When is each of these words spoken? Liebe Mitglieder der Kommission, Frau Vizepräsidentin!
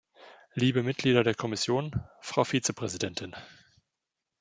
Liebe 0.55 0.81
Mitglieder 0.81 1.23
der 1.23 1.35
Kommission, 1.35 1.91
Frau 2.21 2.43
Vizepräsidentin! 2.43 3.35